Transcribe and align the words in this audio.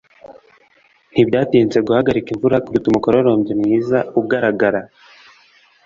Ntibyatinze 1.11 1.77
guhagarika 1.87 2.29
imvura 2.35 2.63
kuruta 2.63 2.85
umukororombya 2.89 3.53
mwiza 3.59 3.97
ugaragara. 4.19 4.81